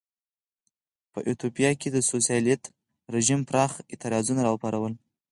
[1.13, 2.63] په ایتوپیا کې د سوسیالېست
[3.15, 4.93] رژیم پراخ اعتراضونه را وپارول.